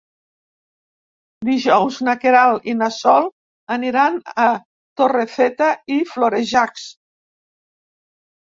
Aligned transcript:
Dijous 1.49 1.99
na 2.07 2.15
Queralt 2.23 2.65
i 2.73 2.73
na 2.79 2.87
Sol 2.95 3.29
aniran 3.75 4.17
a 4.47 4.49
Torrefeta 5.03 5.71
i 5.97 5.99
Florejacs. 6.15 6.89